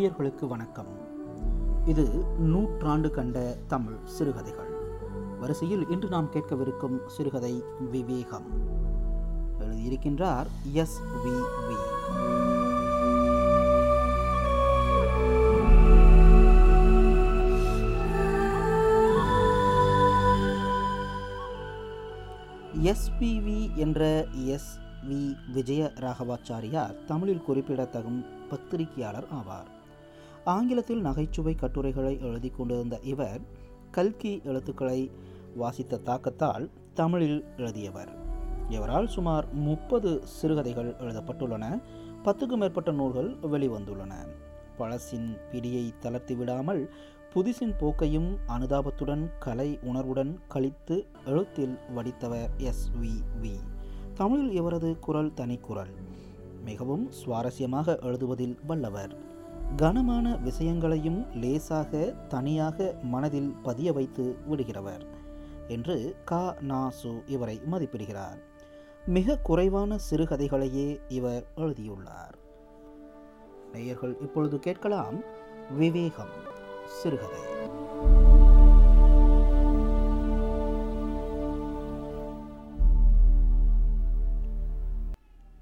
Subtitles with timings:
[0.00, 0.86] நேயர்களுக்கு வணக்கம்.
[1.86, 4.68] இது நூற்றாண்டு கண்ட தமிழ் சிறுகதைகள்.
[5.40, 8.46] வரிசையில் இன்று நாம் கேட்கவிருக்கும் சிறுகதை விவேகம்.
[9.58, 11.74] எழுதியிருக்கின்றார் எஸ் வி வி.
[22.82, 29.78] எஸ்பிவி என்ற எஸ் வி விஜய ராகவாச்சாரியார் தமிழில் குறிப்பிடத்தகும் பத்திரிகையாளர் ஆவார்.
[30.44, 33.40] ஆங்கிலத்தில் நகைச்சுவை கட்டுரைகளை எழுதி கொண்டிருந்த இவர்
[33.90, 35.10] கல்கி எழுத்துக்களை
[35.56, 38.08] வாசித்த தாக்கத்தால் தமிழில் எழுதியவர்.
[38.68, 41.82] இவரால் சுமார் முப்பது சிறுகதைகள் எழுதப்பட்டுள்ளன.
[42.24, 44.12] பத்துக்கும் மேற்பட்ட நூல்கள் வெளிவந்துள்ளன.
[44.76, 46.90] பழசின் பிடியை தளர்த்தி விடாமல்
[47.34, 52.90] புதிசின் போக்கையும் அனுதாபத்துடன் கலை உணர்வுடன் கழித்து எழுத்தில் வடித்தவர் எஸ்.
[53.02, 53.12] வி.
[53.42, 53.56] வி.
[54.14, 55.90] தமிழில் இவரது குரல் தனிக்குரல்.
[56.64, 59.29] மிகவும் சுவாரஸ்யமாக எழுதுவதில் வல்லவர்.
[59.76, 65.06] கனமான விஷயங்களையும் லேசாக தனியாக மனதில் பதிய வைத்து விடுகிறவர்
[65.68, 66.54] என்று கா.
[66.60, 68.42] நாசு இவரை மதிப்பிடுகிறார்.
[69.06, 72.38] மிக குறைவான சிறுகதைகளையே இவர் எழுதியுள்ளார்.
[73.72, 75.20] நேயர்கள் இப்பொழுது கேட்கலாம்
[75.76, 76.34] விவேகம்
[76.86, 77.40] சிறுகதை.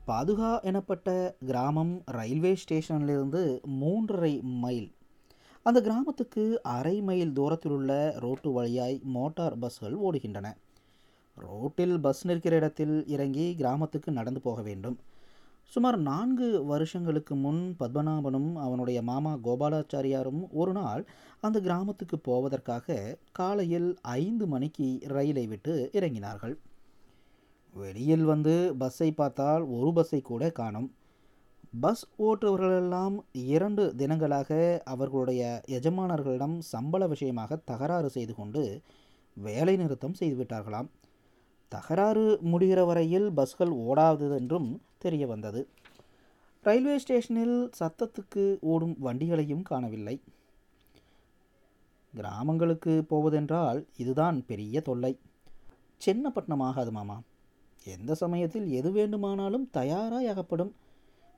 [0.08, 1.08] பாதுகா எனப்பட்ட
[1.44, 3.42] கிராமம் ரயில்வே ஸ்டேஷன்லேருந்து
[3.80, 4.92] மூன்றரை மைல்.
[5.62, 10.56] அந்த கிராமத்துக்கு அரை மைல் தூரத்தில் உள்ள ரோட்டு வழியாய் மோட்டார் பஸ்கள் ஓடுகின்றன.
[11.36, 14.96] ரோட்டில் பஸ் நிற்கிற இடத்தில் இறங்கி கிராமத்துக்கு நடந்து போக வேண்டும்.
[15.64, 21.06] சுமார் நான்கு வருஷங்களுக்கு முன் பத்மநாபனும் அவனுடைய மாமா கோபாலாச்சாரியாரும் ஒரு நாள்
[21.40, 26.56] அந்த கிராமத்துக்கு போவதற்காக காலையில் ஐந்து மணிக்கு ரயிலை விட்டு இறங்கினார்கள்.
[27.78, 30.88] வெளியில் வந்து பஸ்ஸை பார்த்தால் ஒரு பஸ்ஸை கூட காணும்.
[31.80, 34.50] பஸ் ஓட்டுபவர்களெல்லாம் இரண்டு தினங்களாக
[34.84, 38.62] அவர்களுடைய எஜமானர்களிடம் சம்பள விஷயமாக தகராறு செய்து கொண்டு
[39.36, 40.88] வேலை நிறுத்தம் செய்துவிட்டார்களாம்
[41.72, 45.60] தகராறு முடிகிற வரையில் பஸ்கள் ஓடாததென்றும் தெரிய வந்தது.
[46.64, 50.16] ரயில்வே ஸ்டேஷனில் சத்தத்துக்கு ஓடும் வண்டிகளையும் காணவில்லை.
[52.14, 55.12] கிராமங்களுக்கு போவதென்றால் இதுதான் பெரிய தொல்லை.
[56.06, 57.16] சென்னப்பட்டினம் ஆகாது மாமா.
[57.84, 60.74] எந்த சமயத்தில் எது வேண்டுமானாலும் தயாராய் அகப்படும்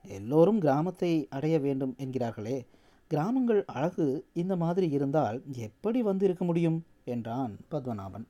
[0.03, 2.65] எல்லோரும் கிராமத்தை அடைய வேண்டும் என்கிறார்களே.
[3.07, 6.85] கிராமங்கள் அழகு இந்த மாதிரி இருந்தால் எப்படி வந்திருக்க முடியும்?
[7.03, 8.25] என்றான் பத்மநாபன்.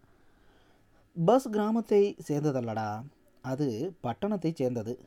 [1.26, 3.04] பஸ் கிராமத்தை சேர்ந்ததல்லடா.
[3.42, 5.00] அது பட்டணத்தை சேர்ந்தது.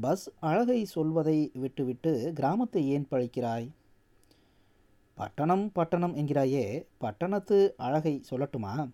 [0.00, 3.68] பஸ் அழகை சொல்வதை விட்டுவிட்டு கிராமத்தை ஏன் பழிக்கிறாய்?
[5.14, 6.86] பட்டணம் பட்டணம் என்கிறாயே.
[6.98, 8.88] பட்டணத்து அழகை சொல்லட்டுமா?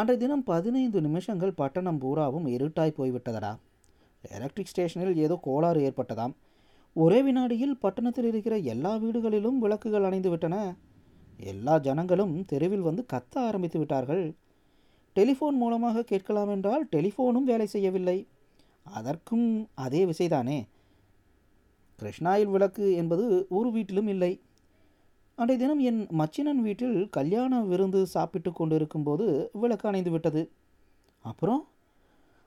[0.00, 3.58] அன்றைய தினம் பதினைந்து நிமிஷங்கள் பட்டணம் பூராவும் இருட்டாய் போய்விட்டதடா.
[4.22, 6.34] எலக்ட்ரிக் ஸ்டேஷனில் ஏதோ கோளாறு ஏற்பட்டதாம்.
[6.94, 10.74] ஒரே வினாடியில் பட்டணத்தில் இருக்கிற எல்லா வீடுகளிலும் விளக்குகள் அணைந்து விட்டன.
[11.38, 14.34] எல்லா ஜனங்களும் தெருவில் வந்து கத்த ஆரம்பித்து விட்டார்கள்.
[15.14, 18.26] டெலிஃபோன் மூலமாக கேட்கலாம் என்றால் டெலிஃபோனும் வேலை செய்யவில்லை.
[18.82, 20.68] அதற்கும் அதே விசைதானே.
[21.98, 24.40] கிருஷ்ணாயில் விளக்கு என்பது ஒரு வீட்டிலும் இல்லை.
[25.40, 30.50] அன்றைய தினம் என் மச்சினன் வீட்டில் கல்யாண விருந்து சாப்பிட்டு கொண்டிருக்கும்போது விளக்கு அணைந்து விட்டது.
[31.22, 31.68] அப்புறம்?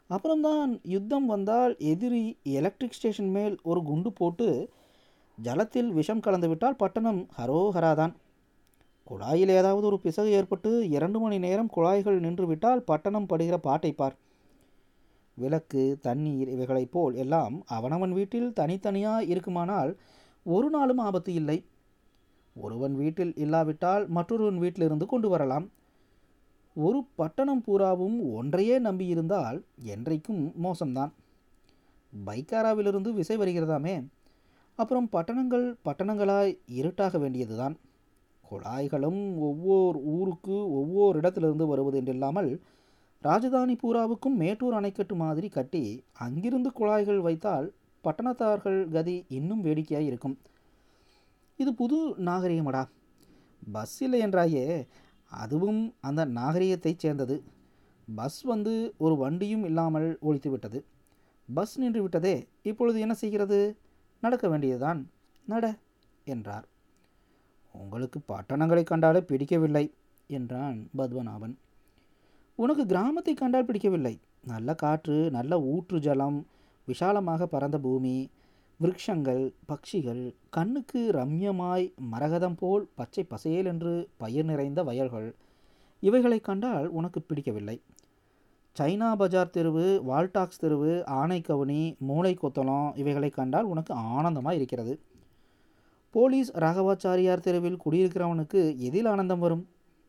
[0.07, 4.69] அப்புறம்தான் யுத்தம் வந்தால் எதிரி எலக்ட்ரிக் ஸ்டேஷன் மேல் ஒரு குண்டு போட்டு
[5.43, 8.13] ஜலத்தில் விஷம் கலந்துவிட்டால் பட்டணம் ஹரோஹராதான்.
[9.09, 14.15] குழாயில் ஏதாவது ஒரு பிசகு ஏற்பட்டு இரண்டு மணி நேரம் குழாய்கள் நின்றுவிட்டால் பட்டணம் படுகிற பாட்டை பார்.
[15.33, 19.97] விளக்கு தண்ணீர் இவைகளைப் போல் எல்லாம் அவனவன் வீட்டில் தனித்தனியாக இருக்குமானால்
[20.43, 21.63] ஒரு நாளும் ஆபத்து இல்லை.
[22.55, 25.65] ஒருவன் வீட்டில் இல்லாவிட்டால் மற்றொருவன் வீட்டிலிருந்து கொண்டு வரலாம்.
[26.75, 31.11] ஒரு பட்டணம் பூராவும் ஒன்றையே நம்பியிருந்தால் என்றைக்கும் மோசம்தான்.
[32.25, 33.95] பைக்காராவிலிருந்து விசை வருகிறதாமே.
[34.75, 37.75] அப்புறம் பட்டணங்கள் பட்டணங்களாய் இருட்டாக வேண்டியதுதான்.
[38.43, 42.59] குழாய்களும் ஒவ்வொரு ஊருக்கு ஒவ்வொரு இடத்திலிருந்து வருவது என்றில்லாமல்
[43.23, 47.73] ராஜதானி பூராவுக்கும் மேட்டூர் அணைக்கட்டு மாதிரி கட்டி அங்கிருந்து குழாய்கள் வைத்தால்
[48.03, 50.37] பட்டணத்தார்கள் கதி இன்னும் வேடிக்கையாக இருக்கும்.
[51.63, 52.83] இது புது நாகரிகமடா.
[53.71, 54.65] பஸ் இல்லை என்றாயே
[55.31, 57.35] அதுவும் அந்த நாகரிகத்தைச் சேர்ந்தது.
[58.07, 60.79] பஸ் வந்து ஒரு வண்டியும் இல்லாமல் ஒழித்து விட்டது
[61.49, 63.57] பஸ் நின்று விட்டதே இப்பொழுது என்ன செய்கிறது?
[64.23, 64.99] நடக்க வேண்டியதுதான்.
[65.47, 65.65] நட
[66.25, 66.65] என்றார்.
[67.75, 69.85] உங்களுக்கு பட்டணங்களை கண்டாலே பிடிக்கவில்லை
[70.29, 71.55] என்றான் பத்மநாபன்.
[72.59, 74.15] உனக்கு கிராமத்தை கண்டால் பிடிக்கவில்லை.
[74.47, 76.39] நல்ல காற்று நல்ல ஊற்று ஜலம்
[76.87, 78.15] விஷாலமாக பறந்த பூமி
[78.83, 85.35] விருட்சங்கள் பட்சிகள் கண்ணுக்கு ரம்யமாய் மரகதம் போல் பச்சை பசேல் என்று பயிர் நிறைந்த வயல்கள்.
[85.99, 87.81] இவைகளை கண்டால் உனக்கு பிடிக்கவில்லை.
[88.79, 90.91] சைனா பஜார் தெருவு வால்டாக்ஸ் தெருவு
[91.21, 94.93] ஆனைக்கவுனி மூளை கொத்தளம் இவைகளை கண்டால் உனக்கு ஆனந்தமாக இருக்கிறது.
[96.11, 99.63] போலீஸ் ராகவாச்சாரியார் தெருவில் குடியிருக்கிறவனுக்கு எதில் ஆனந்தம் வரும்?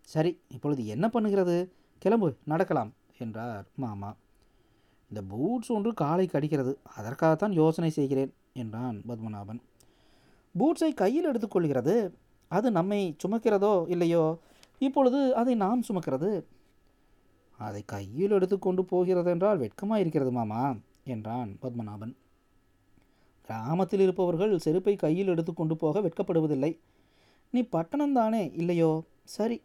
[0.08, 1.56] சரி இப்பொழுது என்ன பண்ணுகிறது?
[1.98, 4.10] கிளம்பு நடக்கலாம் என்றார் மாமா.
[5.10, 6.74] இந்த பூட்ஸ் ஒன்று காலை கடிக்கிறது.
[6.96, 8.32] அதற்காகத்தான் யோசனை செய்கிறேன்.
[8.56, 9.60] என்றான் பத்மநாபன்.
[10.54, 11.94] பூட்ஸை கையில் எடுத்துக்கொள்கிறது.
[12.48, 14.38] அது நம்மை சுமக்கிறதோ இல்லையோ?
[14.78, 16.44] இப்பொழுது அதை நாம் சுமக்கிறது.
[17.58, 20.62] அதை கையில் எடுத்துக்கொண்டு போகிறது என்றால் வெட்கமாக இருக்கிறது மாமா
[21.04, 22.14] என்றான் பத்மநாபன்.
[23.42, 26.72] கிராமத்தில் இருப்பவர்கள் செருப்பை கையில் எடுத்துக்கொண்டு போக வெட்கப்படுவதில்லை.
[27.50, 29.02] நீ பட்டணம்தானே இல்லையோ?
[29.24, 29.60] சரி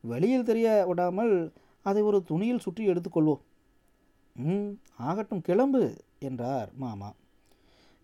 [0.00, 1.34] வெளியில் தெரிய விடாமல்
[1.82, 3.42] அதை ஒரு துணியில் சுற்றி எடுத்துக்கொள்வோம்.
[4.36, 5.82] ம் ஆகட்டும் கிளம்பு
[6.18, 7.10] என்றார் மாமா.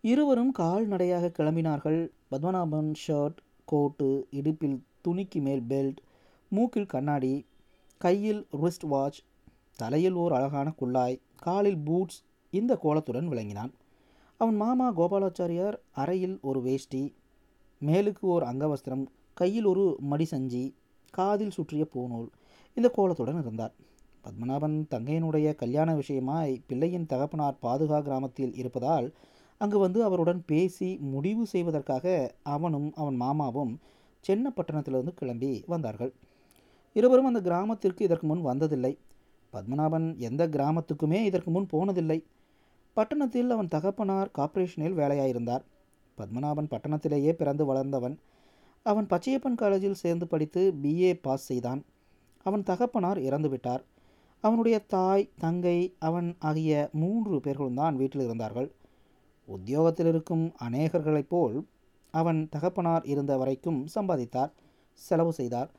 [0.03, 2.01] இருவரும் கால்நடையாக கிளம்பினார்கள்.
[2.31, 6.01] பத்மநாபன் ஷர்ட் கோட்டு இடுப்பில் துணிக்கு மேல் பெல்ட்
[6.49, 7.47] மூக்கில் கண்ணாடி
[7.99, 9.21] கையில் ரிஸ்ட் வாட்ச்
[9.77, 13.73] தலையில் ஓர் அழகான குள்ளாய் காலில் பூட்ஸ் இந்த கோலத்துடன் விளங்கினான்.
[14.37, 17.15] அவன் மாமா கோபாலாச்சாரியார் அறையில் ஒரு வேஷ்டி
[17.81, 19.05] மேலுக்கு ஓர் அங்கவஸ்திரம்
[19.35, 20.65] கையில் ஒரு மடிசஞ்சி
[21.11, 22.29] காதில் சுற்றிய பூநூல்
[22.77, 23.75] இந்த கோலத்துடன் இருந்தார்.
[24.25, 29.13] பத்மநாபன் தங்கையினுடைய கல்யாண விஷயமாய் பிள்ளையின் தகப்பனார் பாதுகா கிராமத்தில் இருப்பதால்
[29.61, 33.73] அங்கு வந்து அவருடன் பேசி முடிவு செய்வதற்காக அவனும் அவன் மாமாவும்
[34.25, 36.13] சென்னப்பட்டணத்திலிருந்து கிளம்பி வந்தார்கள்.
[36.97, 38.93] இருவரும் அந்த கிராமத்திற்கு இதற்கு முன் வந்ததில்லை.
[39.53, 42.19] பத்மநாபன் எந்த கிராமத்துக்குமே இதற்கு முன் போனதில்லை.
[42.97, 45.65] பட்டணத்தில் அவன் தகப்பனார் கார்ப்பரேஷனில் வேலையாயிருந்தார்.
[46.19, 48.17] பத்மநாபன் பட்டணத்திலேயே பிறந்து வளர்ந்தவன்.
[48.83, 51.81] அவன் பச்சையப்பன் காலேஜில் சேர்ந்து படித்து பிஏ பாஸ் செய்தான்.
[52.47, 53.83] அவன் தகப்பனார் இறந்துவிட்டார்
[54.45, 58.69] அவனுடைய தாய் தங்கை அவன் ஆகிய மூன்று பேர்களும் தான் வீட்டில் இருந்தார்கள்.
[59.55, 61.57] உத்தியோகத்தில் இருக்கும் அநேகர்களைப் போல்
[62.15, 64.53] அவன் தகப்பனார் இருந்த வரைக்கும் சம்பாதித்தார்
[65.01, 65.71] செலவு செய்தார்.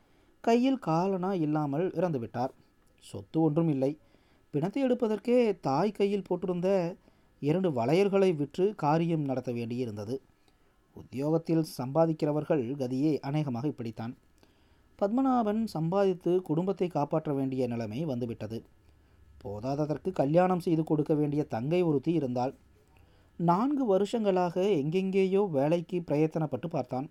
[0.43, 2.53] கையில் காலனா இல்லாமல் இறந்துவிட்டார்.
[3.03, 3.91] சொத்து ஒன்றும் இல்லை.
[4.53, 6.69] பிணத்தை எடுப்பதற்கே தாய் கையில் போட்டிருந்த
[7.41, 10.15] இரண்டு வளையல்களை விற்று காரியம் நடத்த வேண்டியிருந்தது.
[10.95, 14.13] உத்தியோகத்தில் சம்பாதிக்கிறவர்கள் கதியே அநேகமாக இப்படித்தான்.
[14.99, 18.57] பத்மநாபன் சம்பாதித்து குடும்பத்தை காப்பாற்ற வேண்டிய நிலைமை வந்துவிட்டது.
[19.43, 22.53] போதாததற்கு கல்யாணம் செய்து கொடுக்க வேண்டிய தங்கை ஒருத்தி இருந்தாள்.
[23.49, 27.07] நான்கு வருஷங்களாக எங்கெங்கேயோ வேலைக்கு பிரயத்தனப்பட்டு பார்த்தான்.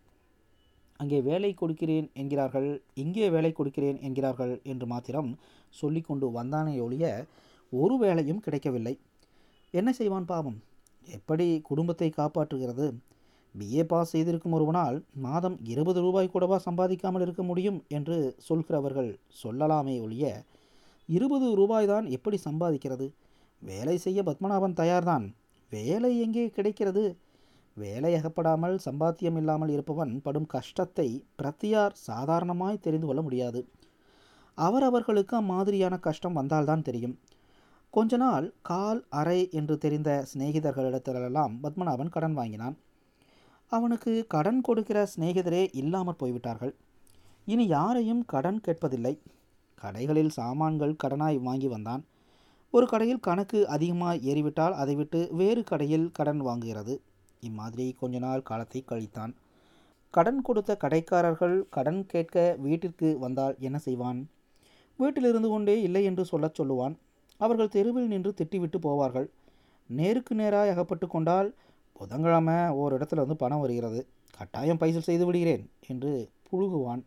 [1.01, 2.69] அங்கே வேலை கொடுக்கிறேன் என்கிறார்கள்
[3.03, 5.31] இங்கே வேலை கொடுக்கிறேன் என்கிறார்கள் என்று மாத்திரம்
[5.81, 7.05] சொல்லி கொண்டு வந்தானே ஒழிய
[7.73, 8.95] ஒரு வேலையும் கிடைக்கவில்லை.
[9.75, 10.59] என்ன செய்வான் பாவம்?
[11.17, 12.87] எப்படி குடும்பத்தை காப்பாற்றுகிறது?
[13.55, 18.17] பிஏ பாஸ் செய்திருக்கும் ஒருவனால் மாதம் இருபது ரூபாய் கூடவா சம்பாதிக்காமல் இருக்க முடியும் என்று
[18.49, 19.11] சொல்கிறவர்கள்
[19.43, 20.27] சொல்லலாமே ஒழிய
[21.09, 23.07] இருபது ரூபாய் தான் எப்படி சம்பாதிக்கிறது?
[23.63, 25.27] வேலை செய்ய பத்மநாபன் தயார்தான்.
[25.71, 27.17] வேலை எங்கே கிடைக்கிறது?
[27.77, 33.61] வேலை அகப்படாமல் சம்பாத்தியம் இல்லாமல் இருப்பவன் படும் கஷ்டத்தை பிரத்தியார் சாதாரணமாய் தெரிந்து கொள்ள முடியாது.
[34.55, 37.19] அவரவர்களுக்கு அம்மாதிரியான கஷ்டம் வந்தால்தான் தெரியும்.
[37.91, 42.77] கொஞ்ச நாள் கால் அறை என்று தெரிந்த சிநேகிதர்களிடத்திலெல்லாம் பத்மநாபன் கடன் வாங்கினான்.
[43.73, 46.75] அவனுக்கு கடன் கொடுக்கிற சிநேகிதரே இல்லாமற் போய்விட்டார்கள்.
[47.45, 49.15] இனி யாரையும் கடன் கேட்பதில்லை.
[49.83, 52.05] கடைகளில் சாமான்கள் கடனாய் வாங்கி வந்தான்.
[52.73, 57.01] ஒரு கடையில் கணக்கு அதிகமாக ஏறிவிட்டால் அதை விட்டு வேறு கடையில் கடன் வாங்குகிறது.
[57.41, 59.33] இம்மாதிரி கொஞ்ச நாள் காலத்தை கழித்தான்.
[60.11, 64.21] கடன் கொடுத்த கடைக்காரர்கள் கடன் கேட்க வீட்டிற்கு வந்தால் என்ன செய்வான்?
[64.97, 66.95] வீட்டில் இருந்து கொண்டே இல்லை என்று சொல்லச் சொல்லுவான்.
[67.41, 69.29] அவர்கள் தெருவில் நின்று திட்டிவிட்டு போவார்கள்.
[69.87, 71.55] நேருக்கு நேராக அகப்பட்டு கொண்டால்
[71.93, 74.07] புதன்கிழமை ஓர் இடத்துல வந்து பணம் வருகிறது.
[74.39, 77.03] கட்டாயம் பைசல் செய்து விடுகிறேன் என்று புழுகுவான்.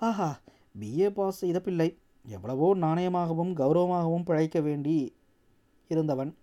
[0.00, 0.40] ஆஹா
[0.80, 1.98] பிஏ பாஸ் செய்த பிள்ளை.
[2.24, 5.14] எவ்வளவோ நாணயமாகவும் கௌரவமாகவும் பிழைக்க வேண்டி
[5.88, 6.34] இருந்தவன்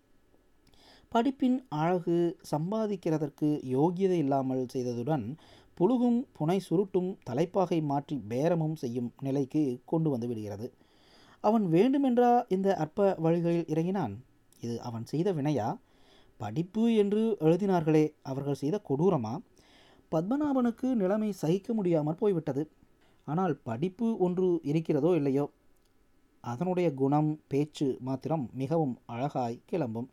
[1.14, 5.36] படிப்பின் அழகு சம்பாதிக்கிறதற்கு யோகியதை இல்லாமல் செய்ததுடன்
[5.74, 10.68] புழுகும் புனை சுருட்டும் தலைப்பாகை மாற்றி பேரமும் செய்யும் நிலைக்கு கொண்டு வந்து விடுகிறது.
[11.42, 14.14] அவன் வேண்டுமென்றா இந்த அற்ப வழிகளில் இறங்கினான்.
[14.62, 15.78] இது அவன் செய்த வினையா?
[16.38, 19.40] படிப்பு என்று எழுதினார்களே அவர்கள் செய்த கொடூரமா?
[20.12, 22.64] பத்மநாபனுக்கு நிலைமை சகிக்க முடியாமல் போய்விட்டது.
[23.26, 25.52] ஆனால் படிப்பு ஒன்று இருக்கிறதோ இல்லையோ?
[26.52, 30.10] அதனுடைய குணம் பேச்சு மாத்திரம் மிகவும் அழகாய் கிளம்பும்.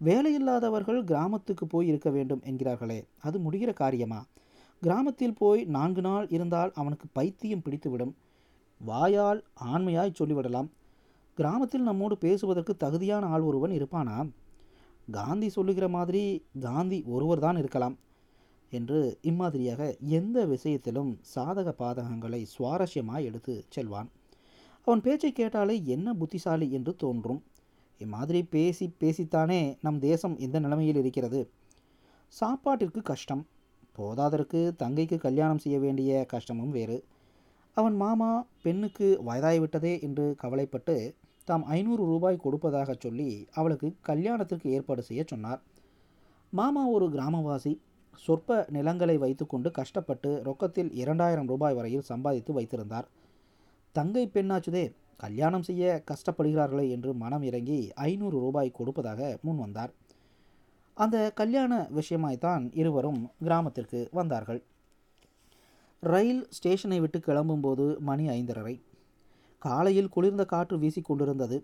[0.00, 4.20] வேலையில்லாதவர்கள் கிராமத்துக்கு போய் இருக்க வேண்டும் என்கிறார்களே அது முடிகிற காரியமா?
[4.82, 8.14] கிராமத்தில் போய் நான்கு நாள் இருந்தால் அவனுக்கு பைத்தியம் பிடித்துவிடும்.
[8.80, 10.70] வாயால் ஆண்மையாய் சொல்லிவிடலாம்.
[11.38, 14.16] கிராமத்தில் நம்மோடு பேசுவதற்கு தகுதியான ஆள் ஒருவன் இருப்பானா?
[15.10, 16.24] காந்தி சொல்லுகிற மாதிரி
[16.60, 17.96] காந்தி ஒருவர் தான் இருக்கலாம்
[18.72, 19.82] என்று இம்மாதிரியாக
[20.18, 24.10] எந்த விஷயத்திலும் சாதக பாதகங்களை சுவாரஸ்யமாய் எடுத்து செல்வான்.
[24.84, 27.42] அவன் பேச்சை கேட்டாலே என்ன புத்திசாலி என்று தோன்றும்.
[27.98, 31.50] இம்மாதிரி பேசி பேசித்தானே நம் தேசம் இந்த நிலைமையில் இருக்கிறது.
[32.28, 33.46] சாப்பாட்டிற்கு கஷ்டம்.
[33.98, 37.04] போதாதற்கு தங்கைக்கு கல்யாணம் செய்ய வேண்டிய கஷ்டமும் வேறு.
[37.76, 45.24] அவன் மாமா பெண்ணுக்கு வயதாகிவிட்டதே என்று கவலைப்பட்டு தாம் ஐநூறு ரூபாய் கொடுப்பதாக சொல்லி அவளுக்கு கல்யாணத்திற்கு ஏற்பாடு செய்ய
[45.26, 45.62] சொன்னார்.
[46.50, 47.78] மாமா ஒரு கிராமவாசி.
[48.16, 53.08] சொற்ப நிலங்களை வைத்துக்கொண்டு கஷ்டப்பட்டு ரொக்கத்தில் இரண்டாயிரம் ரூபாய் வரையில் சம்பாதித்து வைத்திருந்தார்.
[53.92, 59.92] தங்கை பெண்ணாச்சுதே கல்யாணம் செய்ய கஷ்டப்படுகிறார்களே என்று மனம் இறங்கி ஐநூறு ரூபாய் கொடுப்பதாக முன் வந்தார்.
[60.94, 64.62] அந்த கல்யாண விஷயமாய்த்தான் இருவரும் கிராமத்திற்கு வந்தார்கள்.
[66.00, 68.82] ரயில் ஸ்டேஷனை விட்டு கிளம்பும்போது மணி ஐந்தரை.
[69.58, 71.62] காலையில் குளிர்ந்த காற்று வீசிக்கொண்டிருந்தது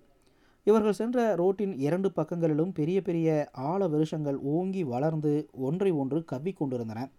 [0.64, 7.10] இவர்கள் சென்ற ரோட்டின் இரண்டு பக்கங்களிலும் பெரிய பெரிய ஆழ விருஷங்கள் ஓங்கி வளர்ந்து ஒன்றை ஒன்று கவ்வி கொண்டிருந்தன.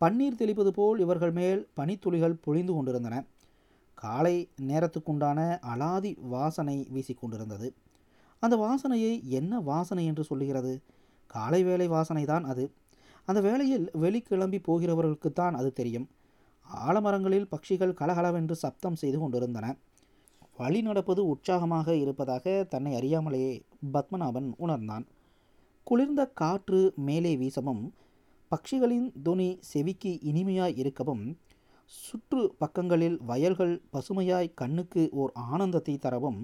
[0.00, 3.24] பன்னீர் தெளிப்பது போல் இவர்கள் மேல் பனித்துளிகள் பொழிந்து கொண்டிருந்தன.
[4.04, 4.36] காலை
[4.68, 5.40] நேரத்துக்குண்டான
[5.72, 7.68] அலாதி வாசனை வீசிக்கொண்டிருந்தது.
[8.42, 10.72] அந்த வாசனையை என்ன வாசனை என்று சொல்லுகிறது?
[11.26, 12.64] காலை வேலை வாசனை தான் அது.
[13.28, 16.06] அந்த வேளையில் வெளிக்கிளம்பி போகிறவர்களுக்குத்தான் அது தெரியும்.
[16.86, 19.66] ஆலமரங்களில் பட்சிகள் கலகலவென்று சப்தம் செய்து கொண்டிருந்தன.
[20.56, 23.52] வழி நடப்பது உற்சாகமாக இருப்பதாக தன்னை அறியாமலேயே
[23.92, 25.06] பத்மநாபன் உணர்ந்தான்.
[25.86, 27.82] குளிர்ந்த காற்று மேலே வீசவும்
[28.50, 31.24] பட்சிகளின் துணி செவிக்கு இனிமையாய் இருக்கவும்
[31.92, 36.40] சுற்று பக்கங்களில் வயல்கள் பசுமையாய் கண்ணுக்கு ஓர் ஆனந்தத்தை தரவும்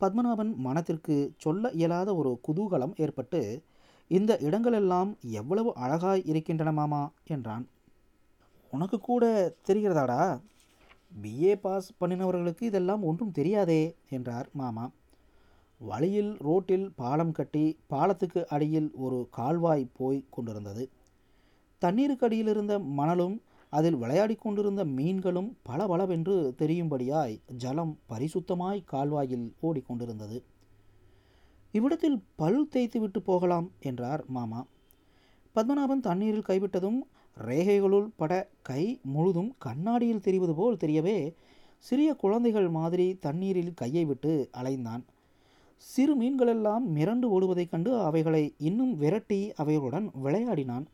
[0.00, 3.40] பத்மநாபன் மனத்திற்கு சொல்ல இயலாத ஒரு குதூகலம் ஏற்பட்டு
[4.10, 5.10] இந்த இடங்களெல்லாம்
[5.40, 7.64] எவ்வளவு அழகாய் இருக்கின்றன மாமா என்றான்.
[8.72, 10.22] உனக்கு கூட தெரிகிறதாடா?
[11.12, 14.84] பிஏ பாஸ் பண்ணினவர்களுக்கு இதெல்லாம் ஒன்றும் தெரியாதே என்றார் மாமா.
[15.80, 20.84] வழியில் ரோட்டில் பாலம் கட்டி பாலத்துக்கு அடியில் ஒரு கால்வாய் போய் கொண்டிருந்தது.
[21.82, 23.36] தண்ணீருக்கு அடியில் இருந்த மணலும்
[23.72, 30.38] அதில் விளையாடி கொண்டிருந்த மீன்களும் பளபளவென்று தெரியும்படியாய் ஜலம் பரிசுத்தமாய் கால்வாயில் ஓடிக்கொண்டிருந்தது
[31.74, 34.60] இவ்விடத்தில் பல் தேய்த்து விட்டு போகலாம் என்றார் மாமா.
[35.54, 36.98] பத்மநாபன் தண்ணீரில் கைவிட்டதும்
[37.36, 41.18] ரேகைகளுள் பட கை முழுதும் கண்ணாடியில் தெரிவது போல் தெரியவே
[41.78, 45.02] சிறிய குழந்தைகள் மாதிரி தண்ணீரில் கையை விட்டு அலைந்தான்.
[45.76, 50.86] சிறு மீன்களெல்லாம் மிரண்டு ஓடுவதைக் கண்டு அவைகளை இன்னும் விரட்டி அவைகளுடன் விளையாடினான்.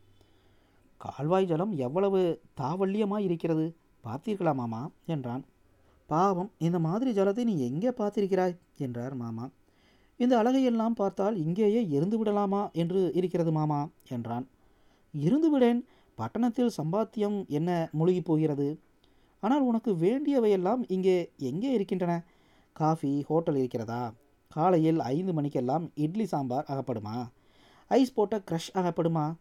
[1.01, 3.75] கால்வாய் ஜலம் எவ்வளவு தாவல்யமாக இருக்கிறது?
[4.03, 4.91] பார்த்தீர்களா மாமா?
[5.05, 5.43] என்றான்.
[6.05, 8.55] பாவம் இந்த மாதிரி ஜலத்தை நீ எங்கே பார்த்திருக்கிறாய்?
[8.77, 9.49] என்றார் மாமா.
[10.17, 14.47] இந்த அழகையெல்லாம் பார்த்தால் இங்கேயே இருந்து விடலாமா என்று இருக்கிறது மாமா என்றான்.
[15.13, 15.81] இருந்து விடேன்.
[16.15, 18.79] பட்டணத்தில் சம்பாத்தியம் என்ன முழுகி போகிறது?
[19.39, 22.25] ஆனால் உனக்கு வேண்டியவையெல்லாம் இங்கே எங்கே இருக்கின்றன?
[22.73, 24.13] காஃபி ஹோட்டல் இருக்கிறதா?
[24.47, 27.29] காலையில் ஐந்து மணிக்கெல்லாம் இட்லி சாம்பார் அகப்படுமா?
[27.87, 29.33] ஐஸ் போட்ட க்ரஷ் அகப்படுமா?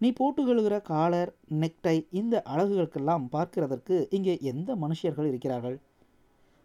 [0.00, 5.80] நீ போட்டுகொள்கிற காலர் நெக்டை இந்த அழகுகளுக்கெல்லாம் பார்க்கிறதற்கு இங்கே எந்த மனுஷர்கள் இருக்கிறார்கள்?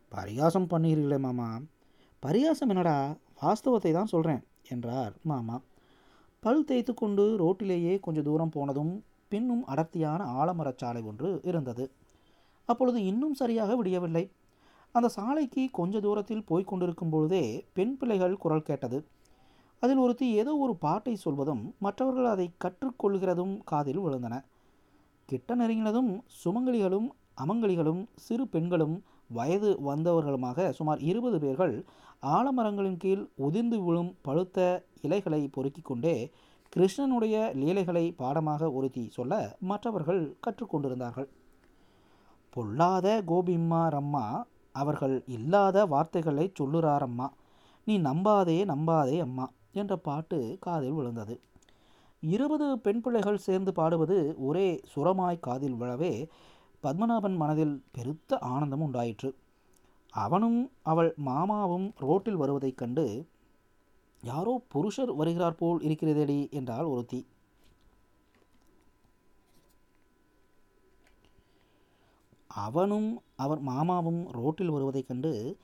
[0.09, 1.47] பரிகாசம் பண்ணுகிறீர்களே மாமா.
[2.19, 3.15] பரிகாசம் என்னடா?
[3.41, 5.61] வாஸ்தவத்தை தான் சொல்கிறேன் என்றார் மாமா.
[6.39, 8.93] பல் தேய்த்து கொண்டு ரோட்டிலேயே கொஞ்சம் தூரம் போனதும்
[9.27, 11.91] பின்னும் அடர்த்தியான ஆலமரச்சாலை ஒன்று இருந்தது.
[12.65, 14.29] அப்பொழுது இன்னும் சரியாக விடியவில்லை.
[14.91, 19.05] அந்த சாலைக்கு கொஞ்ச தூரத்தில் போய்க் கொண்டிருக்கும் பொழுதே பெண் பிள்ளைகள் குரல் கேட்டது.
[19.83, 24.35] அதில் ஒருத்தி ஏதோ ஒரு பாட்டை சொல்வதும் மற்றவர்கள் அதை கற்றுக்கொள்கிறதும் காதில் விழுந்தன.
[25.29, 26.11] கிட்ட நெருங்கினதும்
[26.43, 27.07] சுமங்கலிகளும்
[27.41, 28.95] அமங்கலிகளும் சிறு பெண்களும்
[29.27, 31.85] வயது வந்தவர்களுமாக சுமார் இருபது பேர்கள்
[32.21, 36.15] ஆலமரங்களின் கீழ் உதிர்ந்து விழும் பழுத்த இலைகளை பொறுக்கிக் கொண்டே
[36.73, 41.27] கிருஷ்ணனுடைய லீலைகளை பாடமாக ஒருத்தி சொல்ல மற்றவர்கள் கற்றுக்கொண்டிருந்தார்கள்.
[42.49, 44.25] பொல்லாத கோபிம்மா ரம்மா
[44.75, 47.27] அவர்கள் இல்லாத வார்த்தைகளை சொல்லுறாரம்மா.
[47.85, 49.47] நீ நம்பாதே நம்பாதே அம்மா.
[49.73, 51.35] என்ற பாட்டு காதில் விழுந்தது.
[52.23, 56.13] இருபது பெண் பிள்ளைகள் சேர்ந்து பாடுவது ஒரே சுரமாய் காதில் விழவே
[56.83, 59.29] பத்மநாபன் மனதில் பெருத்த ஆனந்தம் உண்டாயிற்று.
[60.13, 63.05] அவனும் அவள் மாமாவும் ரோட்டில் வருவதைக் கண்டு
[64.23, 67.25] யாரோ புருஷர் வருகிறார் போல் இருக்கிறதேடி என்றால் ஒருத்தி.
[72.47, 75.57] அவனும் அவர் மாமாவும் ரோட்டில் வருவதைக் கண்டு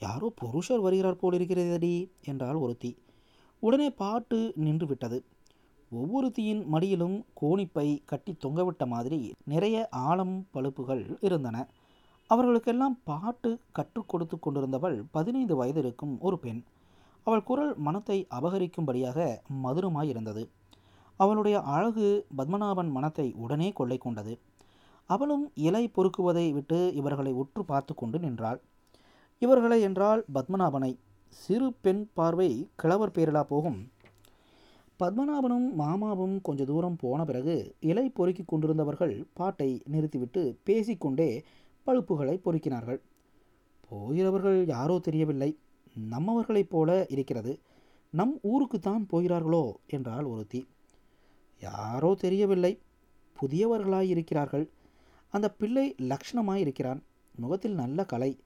[0.00, 1.94] யாரோ புருஷர் வருகிறார் போல் இருக்கிறதடி
[2.24, 2.90] என்றால் ஒருத்தி.
[3.62, 5.18] உடனே பாட்டு நின்று விட்டது
[5.92, 11.56] ஒவ்வொருத்தியின் மடியிலும் கோணிப்பை கட்டி தொங்கவிட்ட மாதிரி நிறைய ஆழம் பழுப்புகள் இருந்தன.
[12.30, 16.60] அவர்களுக்கெல்லாம் பாட்டு கற்றுக் கொடுத்து கொண்டிருந்தவள் பதினைந்து வயது இருக்கும் ஒரு பெண்.
[17.26, 19.18] அவள் குரல் மனத்தை அபகரிக்கும்படியாக
[19.64, 20.42] மதுரமாயிருந்தது
[21.20, 22.08] அவளுடைய அழகு
[22.38, 24.34] பத்மநாபன் மனத்தை உடனே கொள்ளை கொண்டது.
[25.10, 28.60] அவளும் இலை பொறுக்குவதை விட்டு இவர்களை உற்று பார்த்து கொண்டு நின்றாள்.
[29.42, 30.92] இவர்களை என்றால் பத்மநாபனை.
[31.28, 33.90] சிறு பெண் பார்வை கிழவர் பேரிலா போகும்.
[34.98, 41.44] பத்மநாபனும் மாமாவும் கொஞ்ச தூரம் போன பிறகு இலை பொறுக்கி கொண்டிருந்தவர்கள் பாட்டை நிறுத்திவிட்டு பேசிக்கொண்டே
[41.86, 43.00] பழுப்புகளை பொறுக்கினார்கள்.
[43.88, 45.58] போகிறவர்கள் யாரோ தெரியவில்லை.
[46.10, 47.58] நம்மவர்களைப் போல இருக்கிறது.
[48.10, 50.66] நம் ஊருக்குத்தான் போகிறார்களோ என்றால் ஒருத்தி.
[51.60, 52.80] யாரோ தெரியவில்லை.
[53.40, 54.70] புதியவர்களாய் இருக்கிறார்கள்.
[55.30, 57.02] அந்த பிள்ளை லக்ஷணமாய் இருக்கிறான்.
[57.36, 58.40] முகத்தில் நல்ல கலை.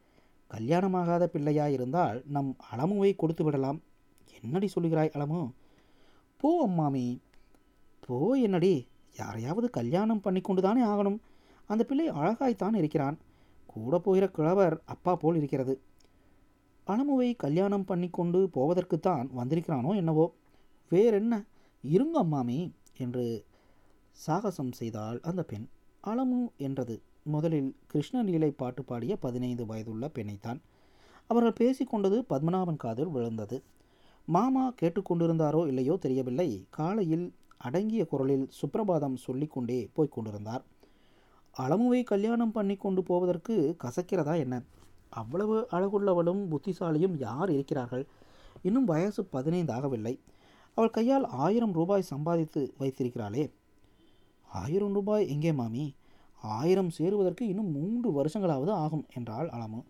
[0.51, 3.83] கல்யாணமாகாத பிள்ளையாக இருந்தால் நம் அலமுவை கொடுத்து விடலாம்
[4.43, 5.51] என்னடி சொல்லுகிறாய் அலமு
[6.37, 7.19] போ அம்மாமி.
[8.01, 8.89] போ என்னடி?
[9.19, 11.19] யாரையாவது கல்யாணம் பண்ணி கொண்டு தானே ஆகணும்.
[11.67, 13.19] அந்த பிள்ளை அழகாய்த்தான் இருக்கிறான்.
[13.67, 15.81] கூட போகிற கிழவர் அப்பா போல் இருக்கிறது.
[16.87, 20.35] அலமுவை கல்யாணம் பண்ணி கொண்டு போவதற்குத்தான் வந்திருக்கிறானோ என்னவோ?
[20.89, 21.45] வேறென்ன?
[21.83, 23.45] இருங்க அம்மாமி என்று
[24.11, 25.69] சாகசம் செய்தாள் அந்த பெண்.
[26.07, 27.03] அலமு என்றது.
[27.23, 30.61] முதலில் கிருஷ்ணலீலை பாட்டு பாடிய பதினைந்து வயதுள்ள பெண்ணைத்தான்.
[31.27, 33.63] அவர்கள் பேசிக்கொண்டது பத்மநாபன் காதில் விழுந்தது.
[34.27, 36.67] மாமா கேட்டுக்கொண்டிருந்தாரோ இல்லையோ தெரியவில்லை.
[36.71, 40.65] காலையில் அடங்கிய குரலில் சுப்பிரபாதம் சொல்லிக்கொண்டே போய்க் கொண்டிருந்தார்.
[41.59, 44.63] அலமுவை கல்யாணம் பண்ணி கொண்டு போவதற்கு கசக்கிறதா என்ன?
[45.11, 48.07] அவ்வளவு அழகுள்ளவளும் புத்திசாலியும் யார் இருக்கிறார்கள்?
[48.63, 50.19] இன்னும் வயசு பதினைந்து ஆகவில்லை.
[50.75, 53.53] அவள் கையால் ஆயிரம் ரூபாய் சம்பாதித்து வைத்திருக்கிறாளே.
[54.49, 55.95] ஆயிரம் ரூபாய் எங்கே மாமி?
[56.43, 59.83] ஆயிரம் சேருவதற்கு இன்னும் மூன்று வருஷங்களாவது ஆகும் என்றாள் அலமு.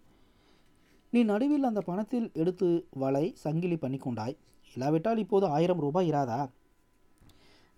[1.11, 4.37] நீ நடுவில் அந்த பணத்தில் எடுத்து வலை சங்கிலி பண்ணி கொண்டாய்
[4.73, 6.51] இல்லாவிட்டால் இப்போது ஆயிரம் ரூபாய் இராதா?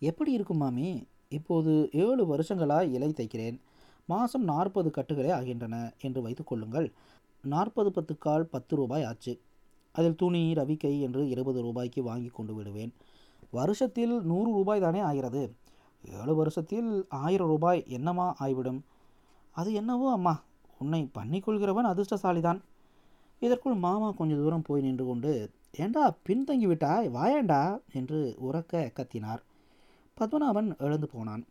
[0.00, 1.06] எப்படி இருக்கும் மாமி?
[1.28, 3.60] இப்போது ஏழு வருஷங்களாய் இலை தைக்கிறேன்
[4.06, 6.92] மாதம் நாற்பது கட்டுகளே ஆகின்றன என்று வைத்துக்கொள்ளுங்கள்
[7.42, 9.40] நாற்பது பத்துக்கால் பத்து ரூபாய் ஆச்சு.
[9.92, 12.92] அதில் துணி ரவிக்கை என்று இருபது ரூபாய்க்கு வாங்கி கொண்டு விடுவேன்.
[13.50, 15.54] வருஷத்தில் நூறு ரூபாய் தானே ஆகிறது.
[16.04, 18.80] ஏழு வருஷத்தில் ஆயிரம் ரூபாய் என்னமா ஆய்விடும்?
[19.52, 20.42] அது என்னவோ அம்மா
[20.78, 22.60] உன்னை பண்ணிக்கொள்கிறவன் அதிர்ஷ்டசாலிதான்.
[23.40, 27.08] இதற்குள் மாமா கொஞ்ச தூரம் போய் நின்று கொண்டு ஏண்டா பின்தங்கி விட்டாய்?
[27.08, 27.80] வாயேண்டா?
[27.92, 29.42] என்று உறக்க கத்தினார்.
[30.20, 31.46] பத்மநாபன் எழுந்து போனான்.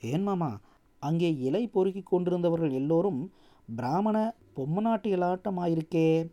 [0.00, 0.58] ஏன் மாமா
[0.98, 3.32] அங்கே இலை பொறுக்கி கொண்டிருந்தவர்கள் எல்லோரும்
[3.76, 6.30] பிராமண பொம்மநாட்டிகளாட்டமாயிருக்கே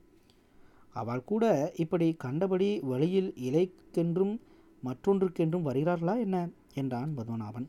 [0.93, 4.39] அவள் கூட இப்படி கண்டபடி வழியில் இலைக்கென்றும்
[4.83, 6.49] மற்றொன்றுக்கென்றும் வருகிறார்களா என்ன?
[6.75, 7.67] என்றான் பத்மநாபன்.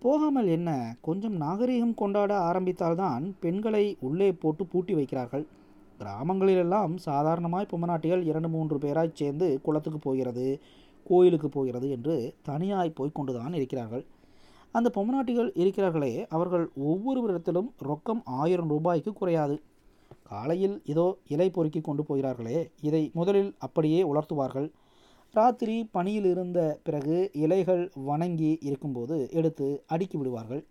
[0.00, 5.44] போகாமல் என்ன கொஞ்சம் நாகரீகம் கொண்டாட ஆரம்பித்தால்தான் பெண்களை உள்ளே போட்டு பூட்டி வைக்கிறார்கள்.
[5.98, 10.60] கிராமங்களிலெல்லாம் சாதாரணமாய் பொம்மநாட்டிகள் இரண்டு மூன்று பேராய் சேர்ந்து குளத்துக்கு போகிறது
[11.04, 14.04] கோயிலுக்கு போகிறது என்று தனியாய் போய்கொண்டுதான் இருக்கிறார்கள்.
[14.72, 19.62] அந்த பொம்மநாட்டிகள் இருக்கிறார்களே அவர்கள் ஒவ்வொருவரிடத்திலும் ரொக்கம் ஆயிரம் ரூபாய்க்கு குறையாது.
[20.22, 24.68] காலையில் இதோ இலை பொறுக்கி கொண்டு போகிறார்களே இதை முதலில் அப்படியே உலர்த்துவார்கள்.
[25.34, 30.62] ராத்திரி பணியில் இருந்த பிறகு இலைகள் வணங்கி இருக்கும்போது எடுத்து அடுக்கி விடுவார்கள்.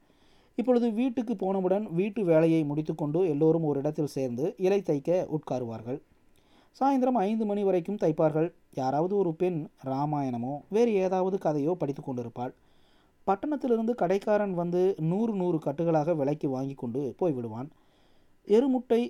[0.58, 6.00] இப்பொழுது வீட்டுக்கு போனவுடன் வீட்டு வேலையை முடித்துக்கொண்டு எல்லோரும் ஒரு இடத்தில் சேர்ந்து இலை தைக்க உட்காருவார்கள்.
[6.80, 8.50] சாயந்தரம் ஐந்து மணி வரைக்கும் தைப்பார்கள்.
[8.76, 12.54] யாராவது ஒரு பெண் ராமாயணமோ வேறு ஏதாவது கதையோ படித்து கொண்டிருப்பாள்.
[13.28, 17.67] பட்டணத்திலிருந்து கடைக்காரன் வந்து நூறு நூறு கட்டுகளாக விலைக்கு வாங்கி கொண்டு போய்விடுவான்
[18.47, 19.02] எருமுட்டை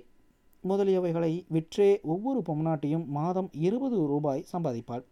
[0.64, 5.04] முதலியவைகளை விற்றே ஒவ்வொரு பொம்நாட்டியும் மாதம் இருபது ரூபாய் சம்பாதிப்பாள்.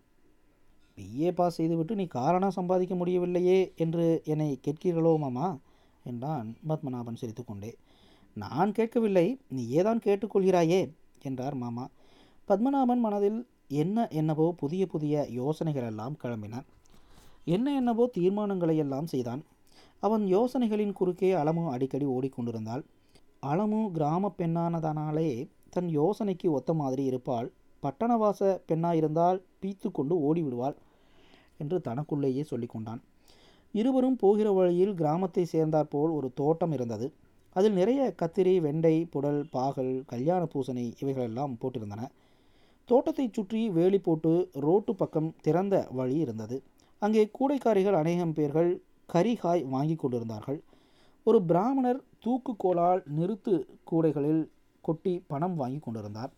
[1.00, 5.58] பிஏ பாஸ் செய்துவிட்டு நீ காரணம் சம்பாதிக்க முடியவில்லையே என்று என்னை கேட்கிறீர்களோ மாமா?
[6.04, 7.74] என்றான் பத்மநாபன் சிரித்துக்கொண்டே.
[8.34, 10.90] நான் கேட்கவில்லை நீ ஏதான் கேட்டுக்கொள்கிறாயே?
[11.22, 11.88] என்றார் மாமா.
[12.48, 16.62] பத்மநாபன் மனதில் என்ன என்னவோ புதிய புதிய யோசனைகள் எல்லாம் கிளம்பின.
[17.44, 19.42] என்ன என்னவோ தீர்மானங்களை எல்லாம் செய்தான்.
[20.00, 22.82] அவன் யோசனைகளின் குறுக்கே அளமு அடிக்கடி ஓடிக்கொண்டிருந்தாள்.
[23.46, 27.50] அளமு கிராம பெண்ணானதனாலே தன் யோசனைக்கு ஒத்த மாதிரி இருப்பாள்.
[27.82, 30.74] பட்டணவாச பெண்ணாயிருந்தால் பீத்து கொண்டு ஓடிவிடுவாள்.
[31.62, 33.01] என்று தனக்குள்ளேயே சொல்லிக்கொண்டான்.
[33.75, 37.07] இருவரும் போகிற வழியில் கிராமத்தை சேர்ந்தாற்போல் ஒரு தோட்டம் இருந்தது.
[37.57, 42.03] அதில் நிறைய கத்திரி வெண்டை புடல் பாகல் கல்யாண பூசணி இவைகளெல்லாம் போட்டிருந்தன.
[42.88, 44.33] தோட்டத்தை சுற்றி வேலி போட்டு
[44.64, 46.57] ரோட்டு பக்கம் திறந்த வழி இருந்தது.
[47.03, 48.70] அங்கே கூடைக்காரிகள் அநேகம் பேர்கள்
[49.12, 50.59] கரிகாய் வாங்கி கொண்டிருந்தார்கள்.
[51.27, 53.55] ஒரு பிராமணர் தூக்கு கோலால் நிறுத்து
[53.90, 54.42] கூடைகளில்
[54.85, 56.33] கொட்டி பணம் வாங்கி கொண்டிருந்தார்.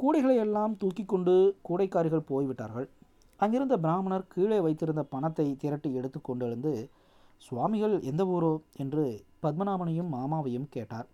[0.00, 1.34] கூடைகளை எல்லாம் தூக்கி கொண்டு
[1.68, 2.88] கூடைக்காரிகள் போய்விட்டார்கள்.
[3.38, 6.90] அங்கிருந்த பிராமணர் கீழே வைத்திருந்த பணத்தை திரட்டி எடுத்து கொண்டெழுந்து
[7.36, 8.62] சுவாமிகள் எந்த ஊரோ?
[8.76, 11.06] என்று பத்மநாபனையும் மாமாவையும் கேட்டார்.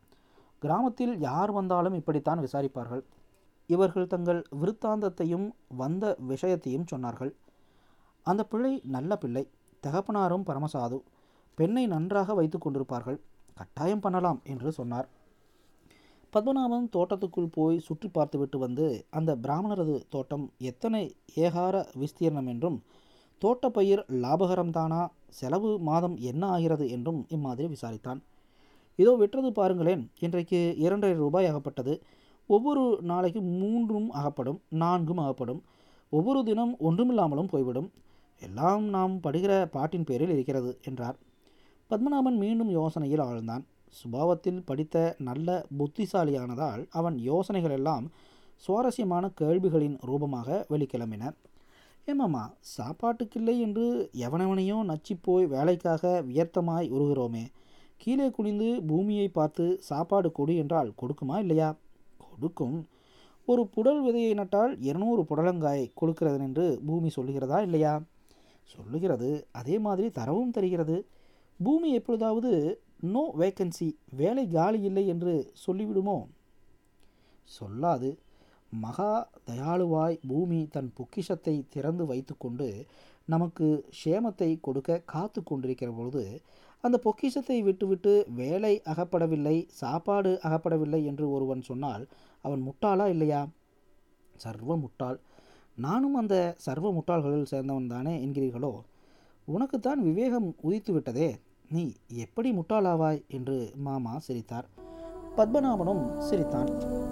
[0.59, 3.03] கிராமத்தில் யார் வந்தாலும் இப்படித்தான் விசாரிப்பார்கள்.
[3.67, 7.33] இவர்கள் தங்கள் விருத்தாந்தத்தையும் வந்த விஷயத்தையும் சொன்னார்கள்.
[8.23, 9.51] அந்த பிள்ளை நல்ல பிள்ளை
[9.83, 11.03] தகப்பனாரும் பரமசாது.
[11.55, 13.21] பெண்ணை நன்றாக வைத்து கொண்டிருப்பார்கள்.
[13.55, 15.09] கட்டாயம் பண்ணலாம் என்று சொன்னார்.
[16.35, 21.03] பத்மநாபன் தோட்டத்துக்குள் போய் சுற்றி பார்த்துவிட்டு வந்து அந்த பிராமணரது தோட்டம் எத்தனை
[21.37, 22.79] ஏகார விஸ்தீர்ணம் என்றும்
[23.43, 25.01] தோட்டப்பயிர் லாபகரம்தானா
[25.39, 28.21] செலவு மாதம் என்ன ஆகிறது என்றும் இம்மாதிரி விசாரித்தான்.
[28.99, 31.95] இதோ விற்றது பாருங்களேன் இன்றைக்கு இரண்டரை ரூபாய் ஆகப்பட்டது.
[32.51, 35.61] ஒவ்வொரு நாளைக்கு மூன்றும் அகப்படும் நான்கும் அகப்படும்
[36.13, 37.89] ஒவ்வொரு தினம் ஒன்றுமில்லாமலும் போய்விடும்.
[38.43, 41.17] எல்லாம் நாம் படுகிற பாட்டின் பேரில் இருக்கிறது என்றார்.
[41.91, 43.65] பத்மநாபன் மீண்டும் யோசனையில் ஆழ்ந்தான்.
[43.99, 48.11] சுபாவத்தில் படித்த நல்ல புத்திசாலியானதால் அவன் யோசனைகள் எல்லாம்
[48.57, 51.35] சுவாரஸ்யமான கேள்விகளின் ரூபமாக வெளிக்கிளம்பின.
[52.07, 57.45] ஏமாம்மா சாப்பாட்டுக்கில்லை என்று எவனவனையோ நச்சிப்போய் வேலைக்காக வியர்த்தமாய் உருகிறோமே.
[57.97, 61.77] கீழே குனிந்து பூமியை பார்த்து சாப்பாடு கொடு என்றால் கொடுக்குமா இல்லையா?
[62.31, 62.87] கொடுக்கும்.
[63.47, 68.03] ஒரு புடல் விதையை நட்டால் இருநூறு புடலங்காய் கொடுக்கிறது என்று பூமி சொல்லுகிறதா இல்லையா?
[68.63, 69.47] சொல்லுகிறது.
[69.53, 71.07] அதே மாதிரி தரவும் தருகிறது.
[71.59, 72.53] பூமி எப்பொழுதாவது
[73.01, 76.27] நோ வேக்கன்சி வேலை காலி இல்லை என்று சொல்லிவிடுமோ?
[77.43, 78.19] சொல்லாது.
[78.71, 82.87] மகா தயாளுவாய் பூமி தன் பொக்கிஷத்தை திறந்து வைத்துக்கொண்டு
[83.27, 86.43] நமக்கு க்ஷேமத்தை கொடுக்க காத்து கொண்டிருக்கிற பொழுது
[86.81, 92.07] அந்த பொக்கிஷத்தை விட்டுவிட்டு வேலை அகப்படவில்லை சாப்பாடு அகப்படவில்லை என்று ஒருவன் சொன்னால்
[92.43, 93.49] அவன் முட்டாளா இல்லையா?
[94.37, 95.21] சர்வ முட்டாள்.
[95.75, 98.81] நானும் அந்த சர்வ முட்டாள்களில் சேர்ந்தவன் தானே என்கிறீர்களோ?
[99.45, 101.37] உனக்குத்தான் விவேகம் உதித்து விட்டதே
[101.71, 103.27] நீ எப்படி முட்டாளாவாய்?
[103.29, 104.69] என்று மாமா சிரித்தார்.
[105.37, 107.03] பத்மநாபனும் சிரித்தான்.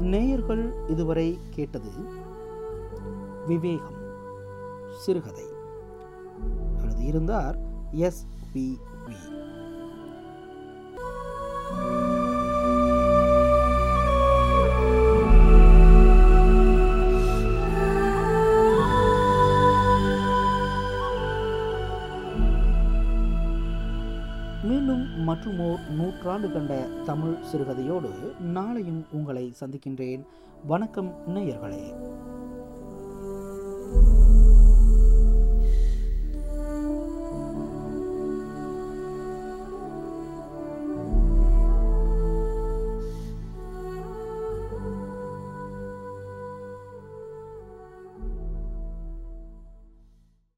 [0.00, 1.90] நேயர்கள் இதுவரை கேட்டது
[3.46, 4.02] விவேகம்
[5.00, 5.44] சிறுகதை.
[6.82, 7.58] எழுதியிருந்தார்
[7.90, 9.33] எஸ் பி வி.
[25.44, 28.10] மீண்டும் மற்றுமோர் நூற்றாண்டு கண்ட தமிழ் சிறுகதையோடு
[28.54, 30.24] நாளையும் உங்களை சந்திக்கின்றேன்.
[30.66, 31.92] வணக்கம் நேயர்களே.